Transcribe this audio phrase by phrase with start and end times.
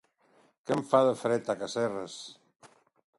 [0.69, 2.17] Que en fa de fred, a Casserres!